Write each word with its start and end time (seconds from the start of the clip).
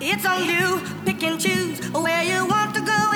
It's 0.00 0.24
on 0.24 0.44
you, 0.44 0.80
pick 1.04 1.24
and 1.24 1.40
choose 1.40 1.80
where 1.90 2.22
you 2.22 2.46
want 2.46 2.72
to 2.76 2.80
go. 2.82 3.07